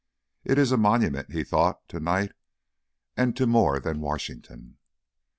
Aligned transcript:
"It 0.43 0.57
is 0.57 0.71
a 0.71 0.77
monument," 0.77 1.31
he 1.31 1.43
thought, 1.43 1.87
to 1.89 1.99
night, 1.99 2.31
"and 3.15 3.37
to 3.37 3.45
more 3.45 3.79
than 3.79 4.01
Washington." 4.01 4.79